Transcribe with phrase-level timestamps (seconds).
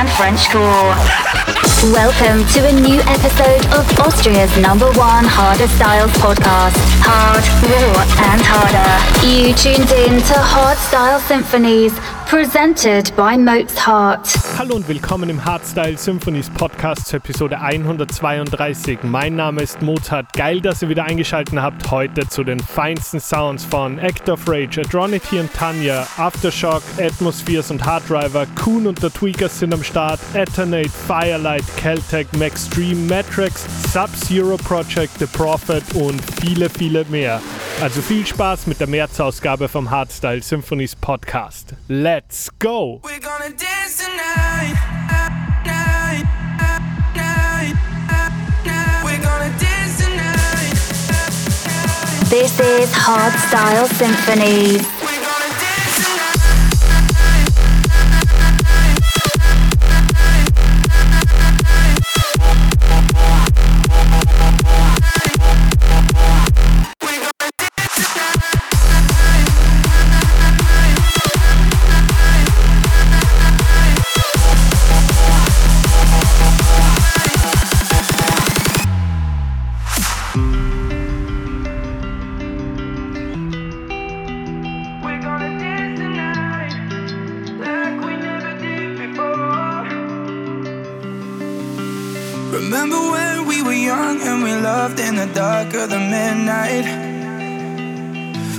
[0.00, 0.96] And Frenchcore.
[1.92, 6.72] Welcome to a new episode of Austria's number one harder styles podcast.
[7.04, 8.00] Hard, raw,
[8.32, 9.26] and harder.
[9.26, 11.92] You tuned in to Hard Style Symphonies,
[12.26, 14.24] presented by Mozart.
[14.60, 18.98] Hallo und willkommen im Hardstyle Symphonies Podcast zur Episode 132.
[19.04, 20.34] Mein Name ist Mozart.
[20.34, 24.82] Geil, dass ihr wieder eingeschaltet habt heute zu den feinsten Sounds von Act of Rage,
[24.82, 30.90] Adronity und Tanya, Aftershock, Atmospheres und Harddriver, Kuhn und der Tweakers sind am Start, Eternate,
[30.90, 37.40] Firelight, Caltech, Maxstream, Matrix, Sub-Zero Project, The Prophet und viele, viele mehr.
[37.80, 41.72] Also viel Spaß mit der März-Ausgabe vom Hardstyle Symphonies Podcast.
[41.88, 43.00] Let's go!
[43.02, 44.49] We're gonna dance tonight.
[52.30, 54.99] This is Hard Style Symphonies.
[95.26, 96.86] The dark of the midnight?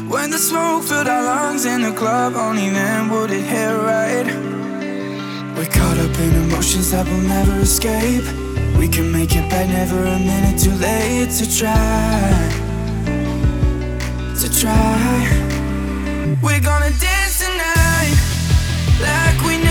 [0.07, 4.27] When the smoke filled our lungs in the club, only then would it hit right.
[5.55, 8.25] We're caught up in emotions that will never escape.
[8.77, 12.31] We can make it back, never a minute too late to try.
[14.41, 15.17] To try.
[16.43, 18.17] We're gonna dance tonight
[19.07, 19.70] like we never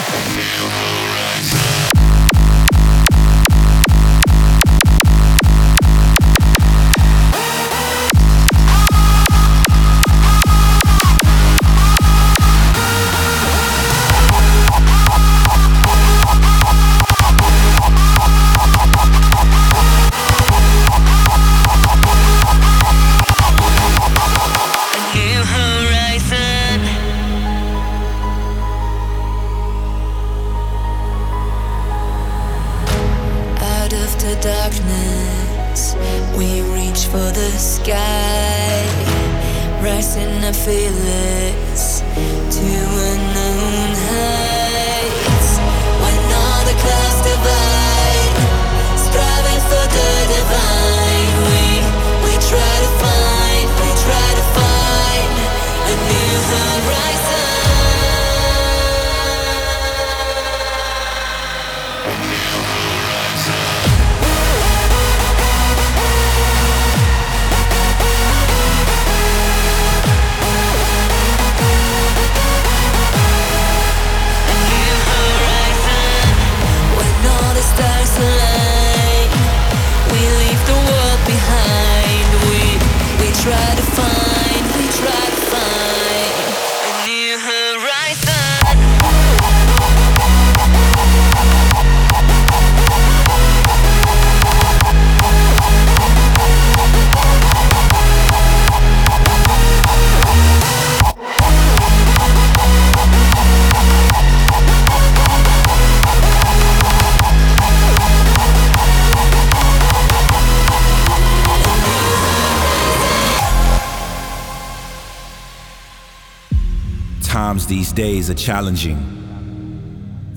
[117.61, 118.97] times these days are challenging.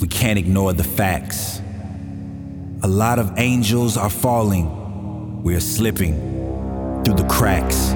[0.01, 1.61] We can't ignore the facts.
[2.83, 5.43] A lot of angels are falling.
[5.43, 6.15] We're slipping
[7.05, 7.95] through the cracks.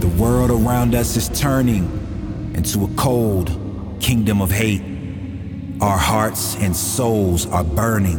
[0.00, 1.84] The world around us is turning
[2.54, 3.50] into a cold
[4.00, 4.82] kingdom of hate.
[5.80, 8.18] Our hearts and souls are burning,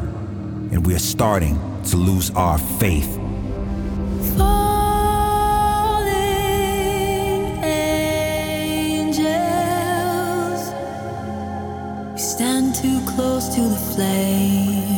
[0.71, 3.17] and we are starting to lose our faith.
[4.39, 4.66] Oh.
[13.39, 14.96] close to the flame.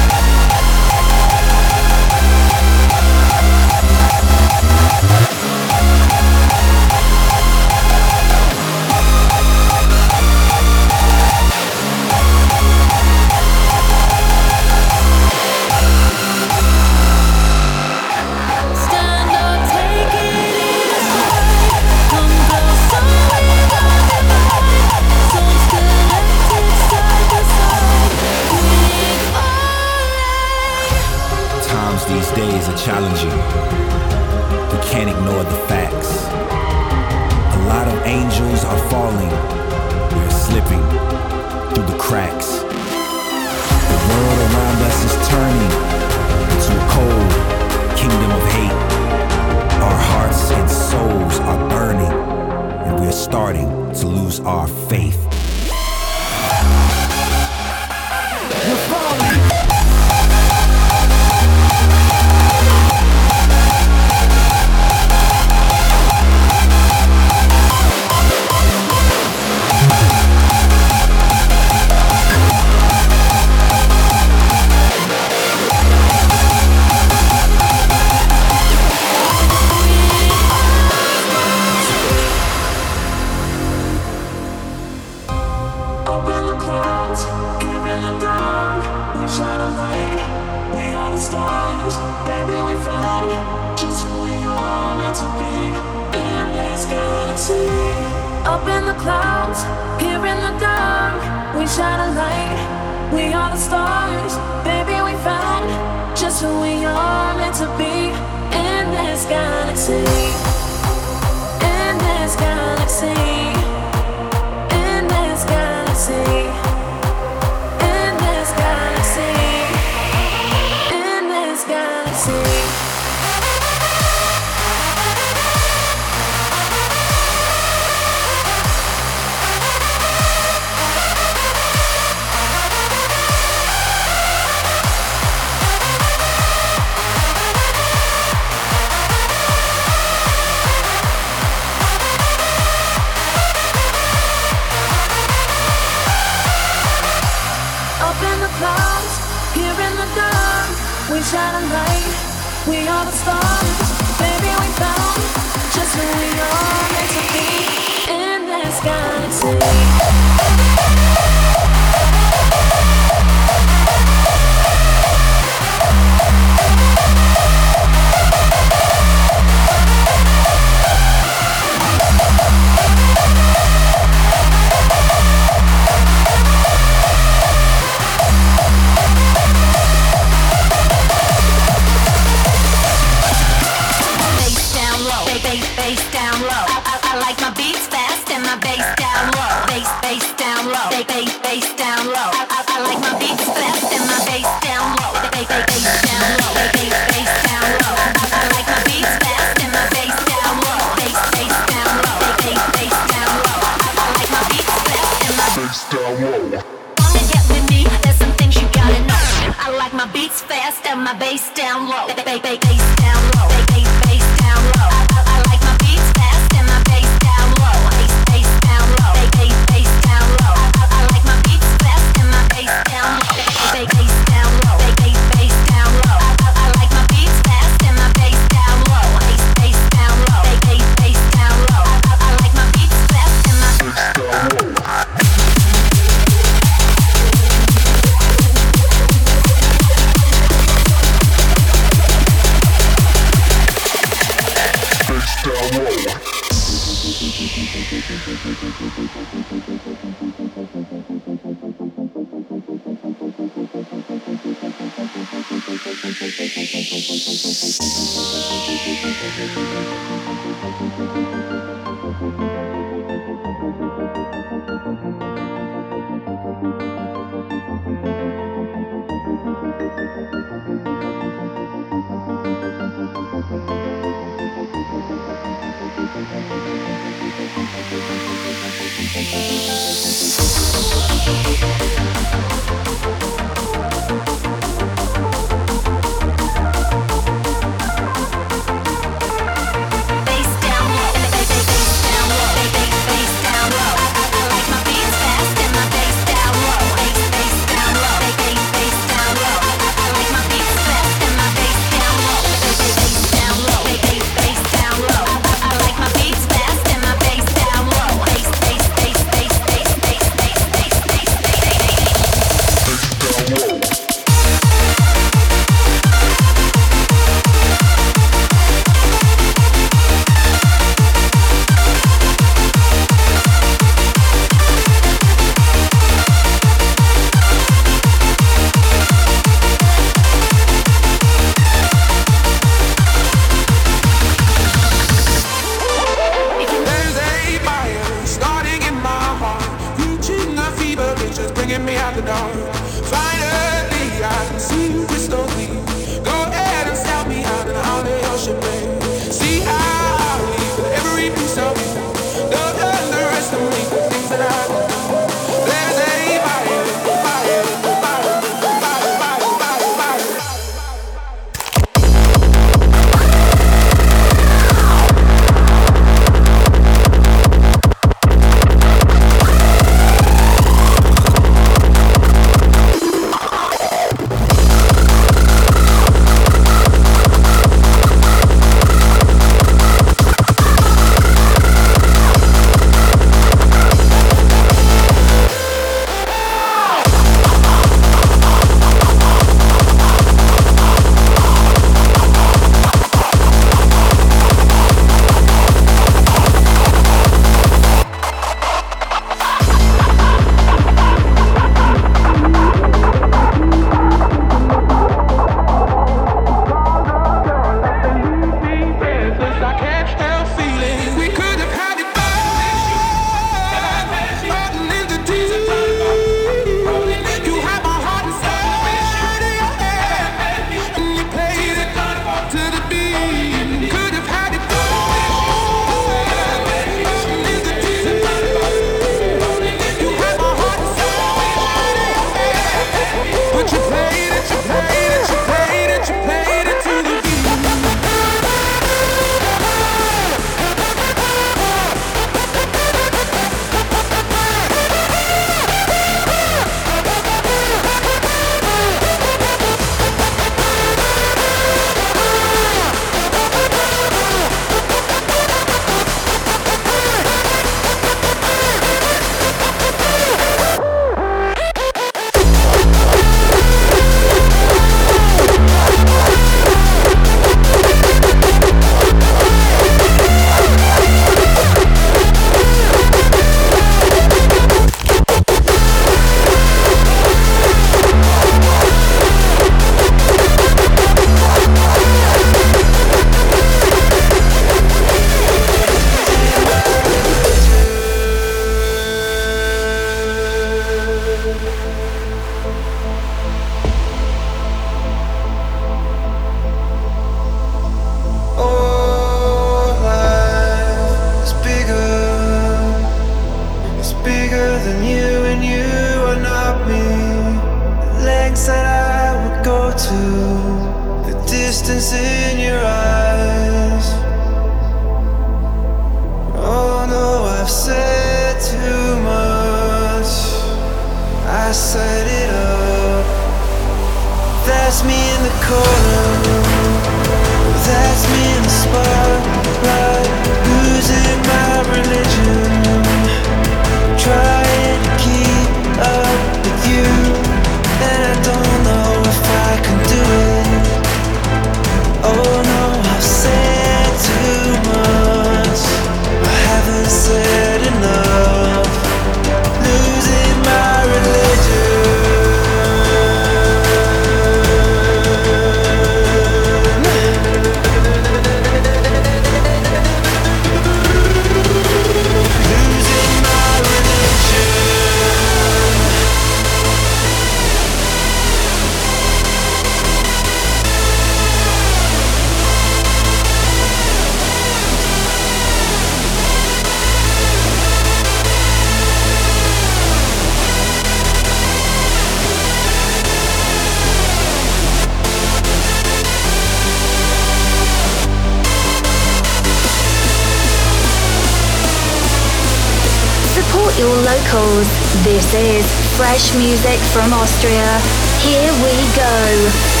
[594.00, 594.88] your locals.
[595.24, 595.84] This is
[596.16, 598.00] fresh music from Austria.
[598.40, 600.00] Here we go.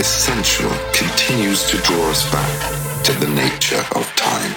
[0.00, 4.50] essential continues to draw us back to the nature of time.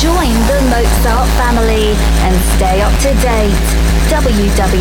[0.00, 3.52] Join the Mozart family and stay up to date.
[4.08, 4.80] www.mozart.at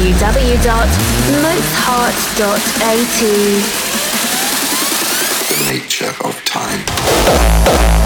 [5.49, 7.98] The nature of time.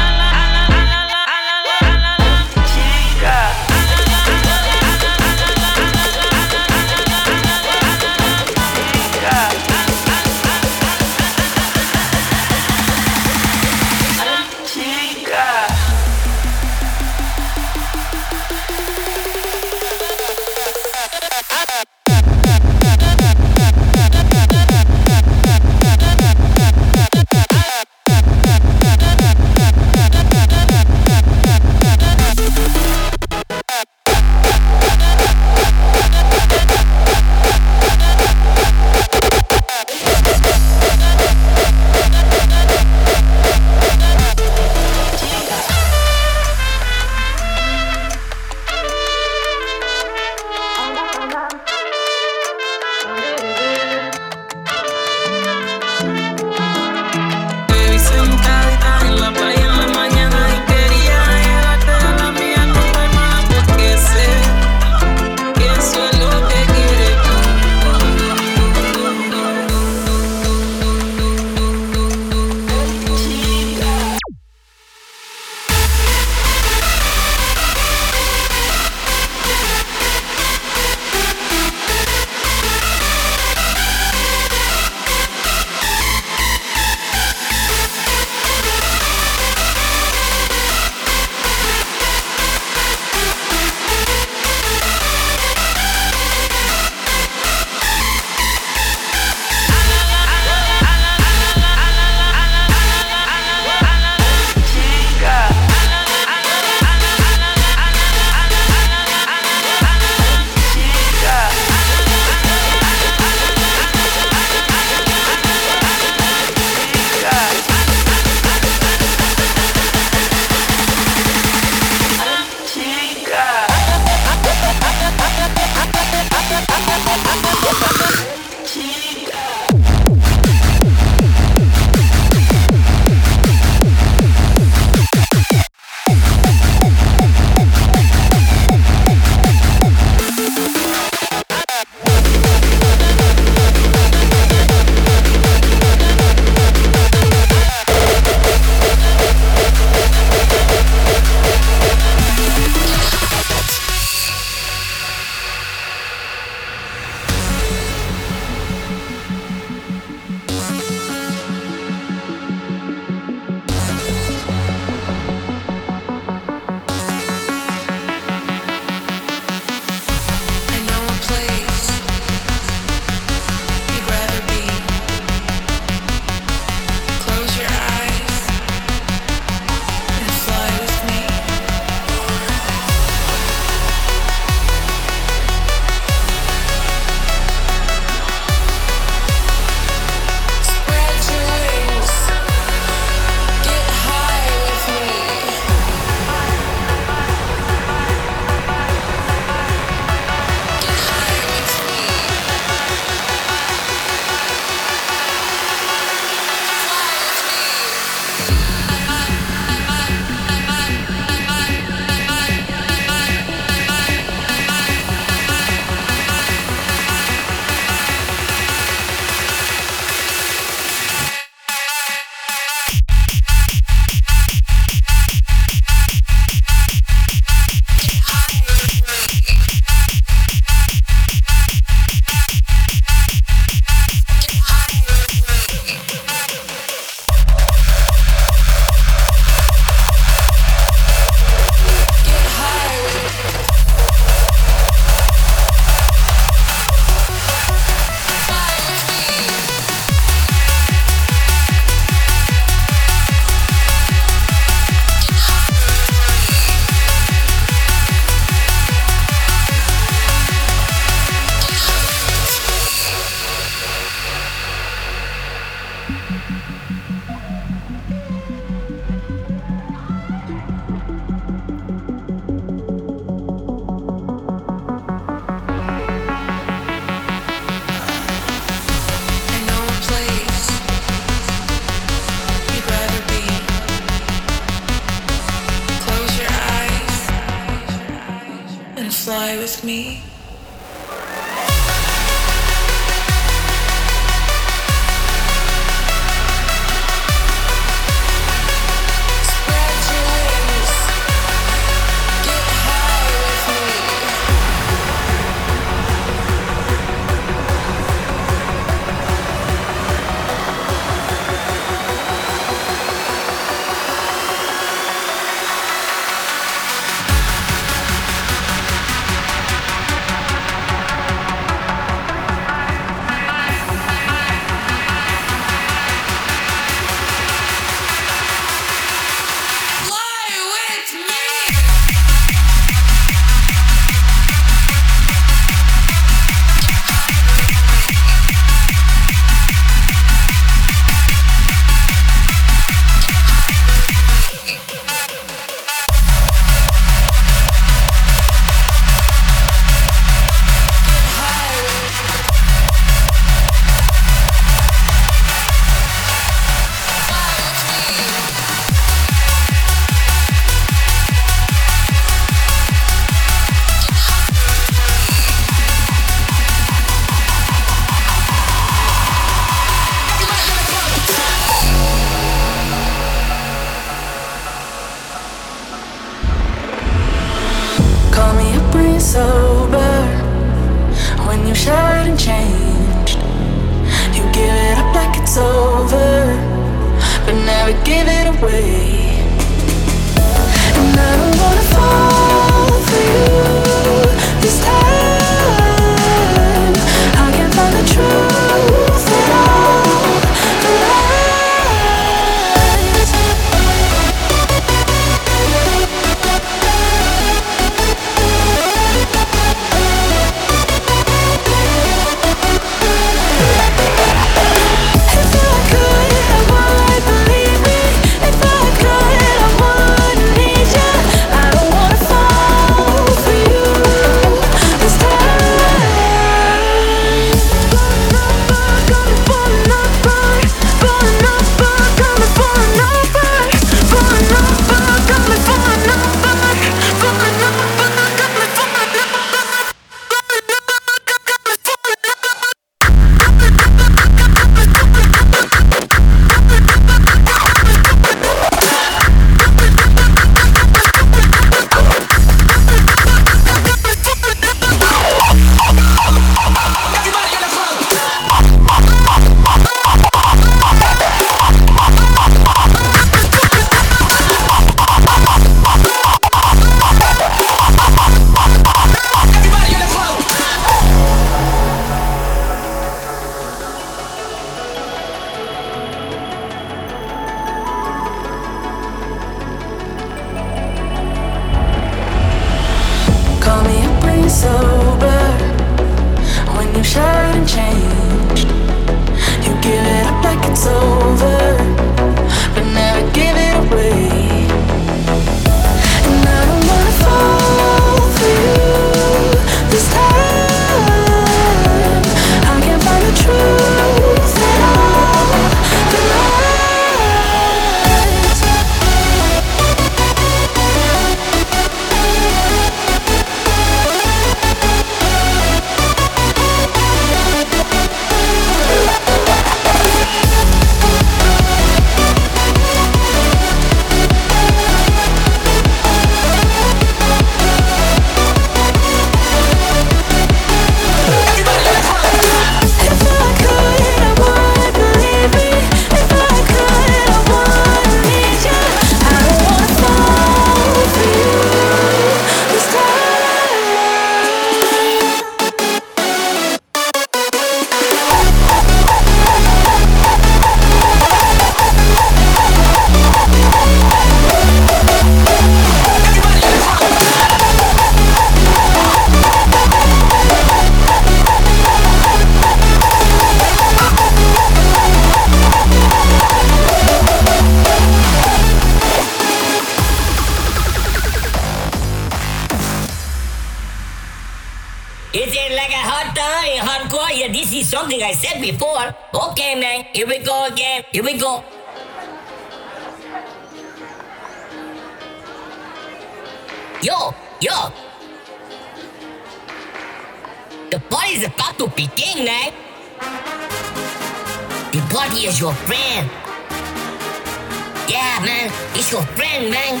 [598.06, 600.00] Yeah, man, it's your friend, man.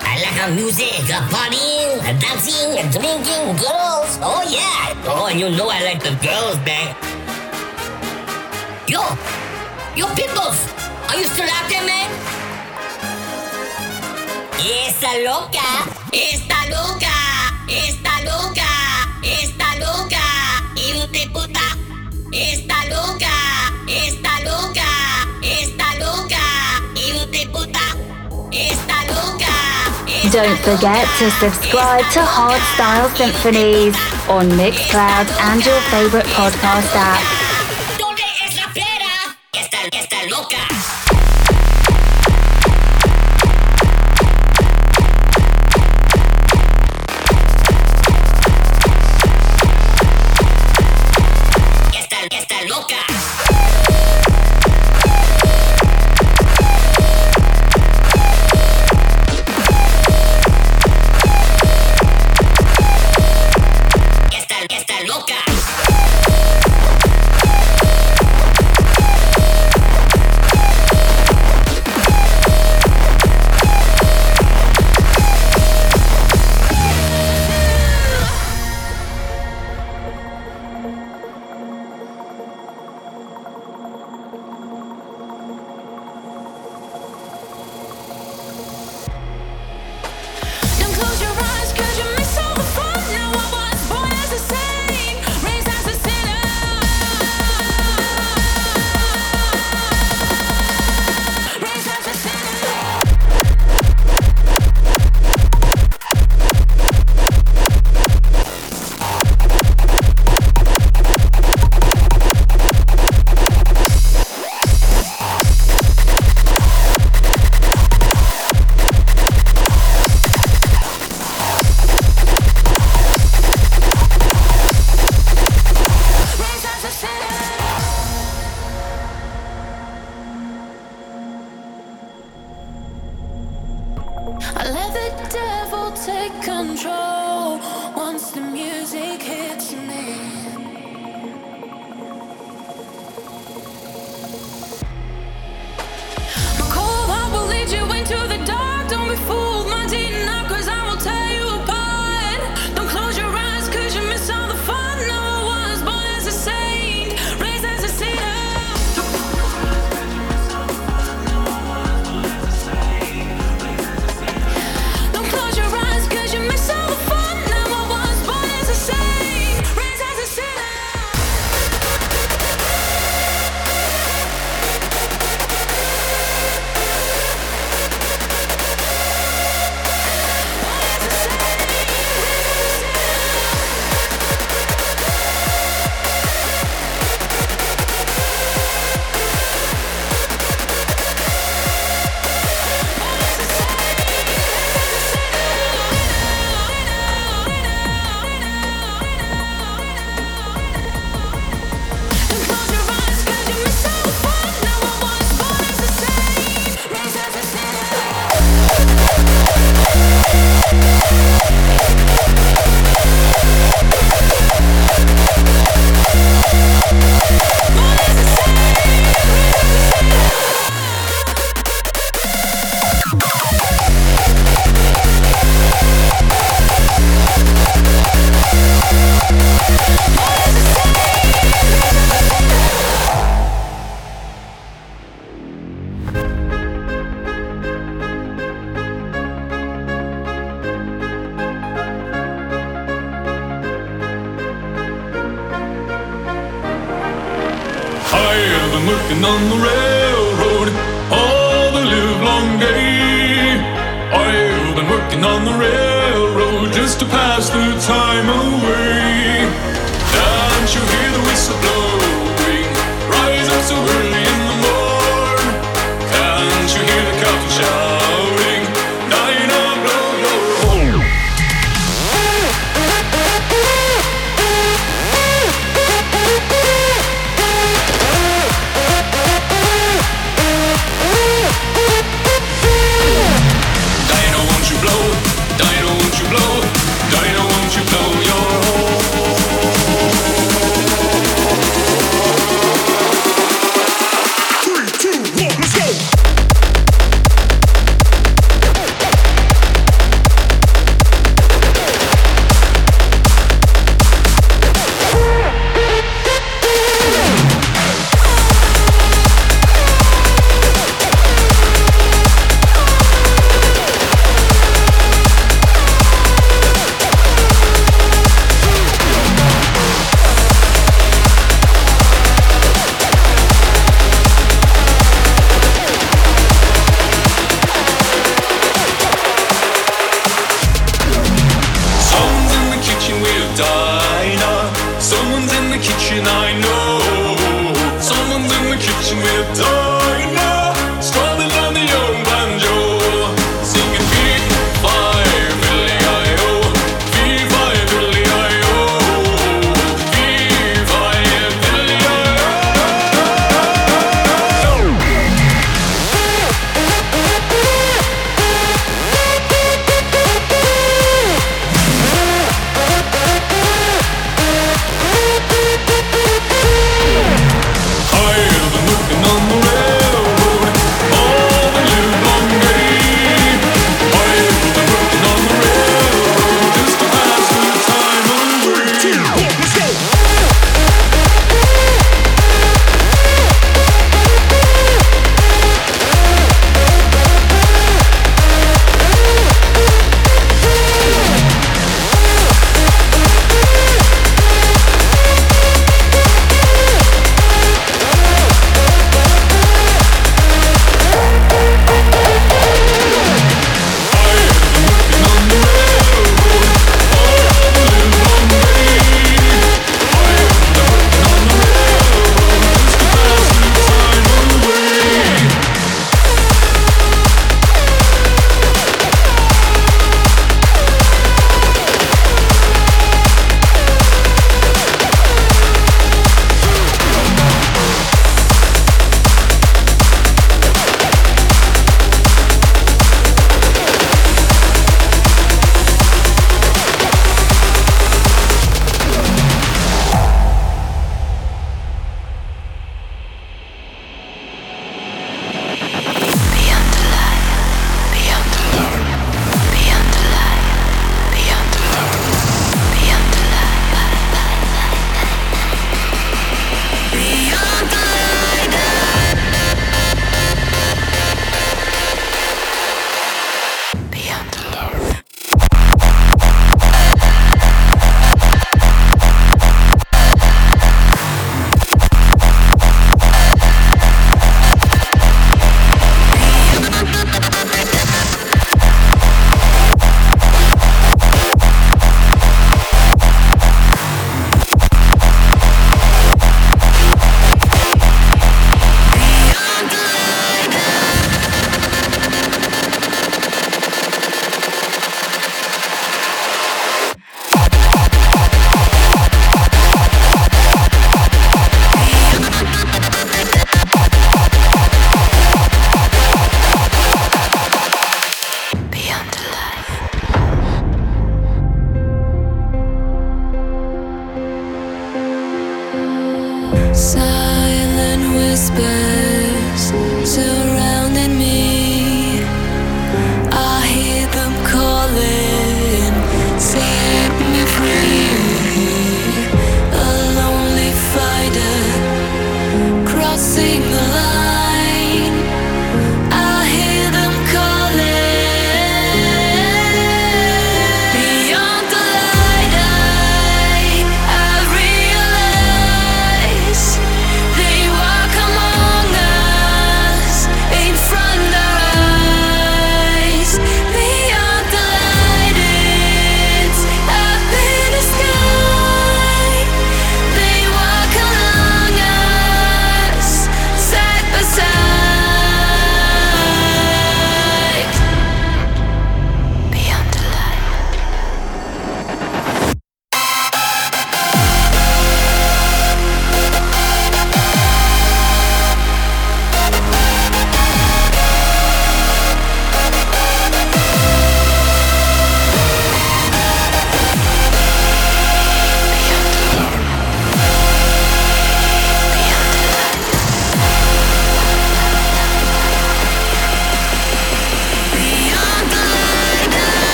[0.00, 4.18] I like our music, our partying, our dancing, our drinking, girls.
[4.20, 4.92] Oh, yeah.
[5.08, 6.94] Oh, you know I like the girls, man.
[8.86, 9.00] Yo,
[9.96, 10.58] yo, Pimples,
[11.08, 12.10] are you still out there, man?
[14.58, 17.16] Esta loca, esta loca,
[17.68, 18.70] esta loca,
[19.22, 20.24] esta loca,
[20.74, 21.76] hijo de puta,
[22.32, 23.35] esta loca.
[30.36, 33.96] Don't forget to subscribe to Hardstyle Symphonies
[34.28, 37.45] on Mixcloud and your favorite podcast app.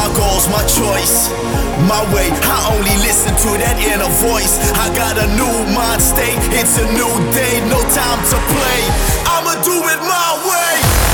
[0.00, 1.28] my goals, my choice,
[1.84, 2.28] my way.
[2.48, 4.56] I only listen to that inner voice.
[4.80, 8.80] I got a new mind state, it's a new day, no time to play.
[9.28, 11.09] I'ma do it my way.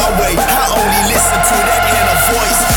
[0.00, 0.32] my way.
[0.36, 2.69] I only listen to that inner voice.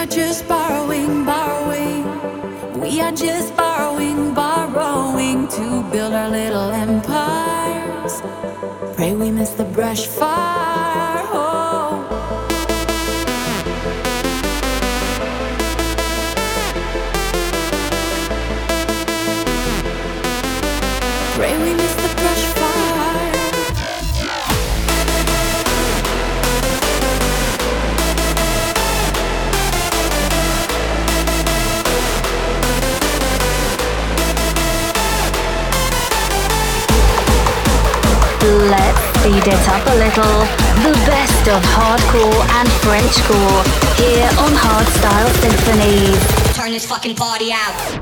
[0.00, 2.04] are just borrowing, borrowing.
[2.80, 8.22] We are just borrowing, borrowing to build our little empires.
[8.96, 11.09] Pray we miss the brush fire.
[39.40, 40.40] speed it up a little.
[40.82, 43.64] The best of hardcore and Frenchcore
[43.96, 46.54] here on Hardstyle Symphony.
[46.54, 47.99] Turn this fucking party out.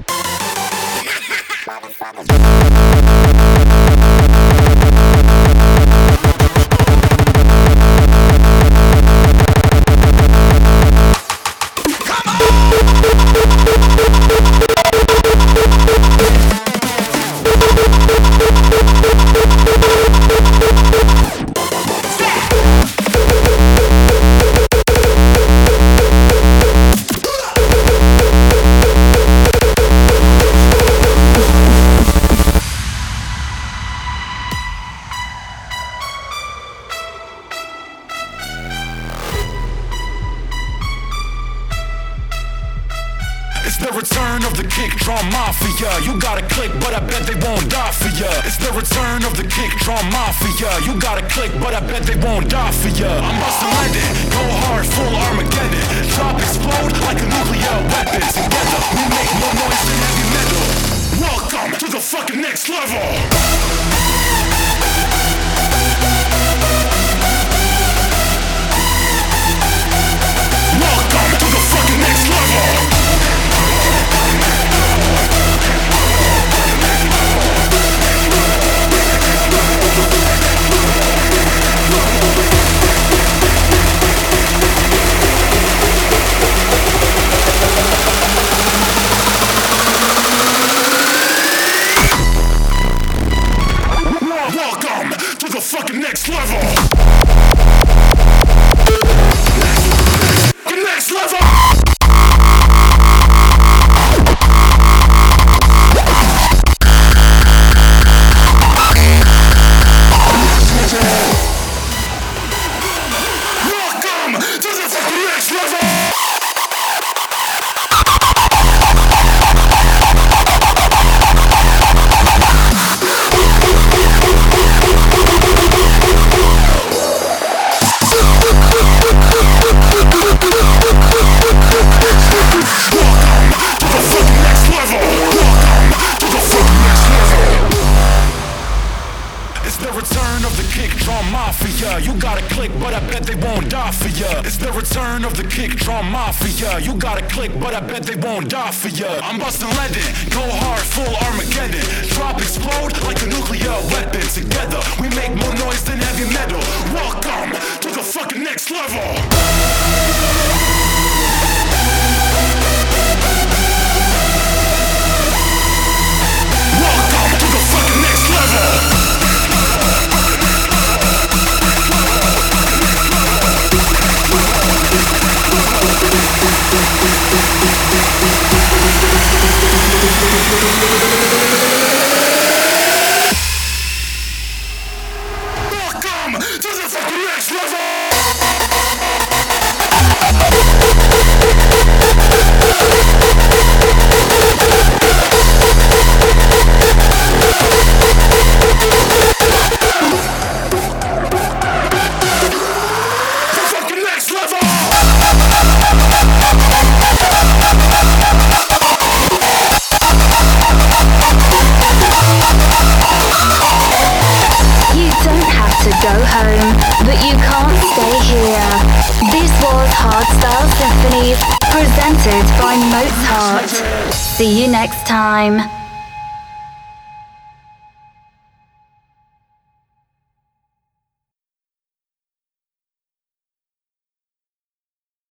[96.08, 96.77] Next level.